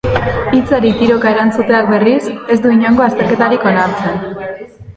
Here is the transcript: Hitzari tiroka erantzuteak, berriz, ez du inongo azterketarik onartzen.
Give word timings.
Hitzari 0.59 0.91
tiroka 1.01 1.33
erantzuteak, 1.35 1.91
berriz, 1.91 2.23
ez 2.55 2.59
du 2.65 2.73
inongo 2.79 3.07
azterketarik 3.09 3.69
onartzen. 3.75 4.21